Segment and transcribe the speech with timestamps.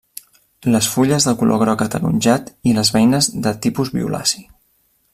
[0.75, 4.47] Les fulles de color groc ataronjat i les beines de tipus violaci.